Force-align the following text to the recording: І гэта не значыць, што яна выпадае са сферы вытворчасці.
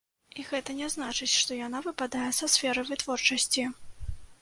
І 0.39 0.45
гэта 0.51 0.75
не 0.77 0.87
значыць, 0.93 1.29
што 1.43 1.59
яна 1.59 1.83
выпадае 1.89 2.25
са 2.41 2.53
сферы 2.57 2.89
вытворчасці. 2.91 3.73